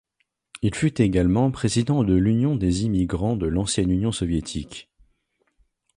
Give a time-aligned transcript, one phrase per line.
[0.63, 4.89] Il fut également président de l'Union des Immigrants de l'ancienne Union soviétique.